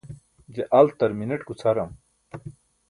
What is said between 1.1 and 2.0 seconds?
mineṭ gucʰaram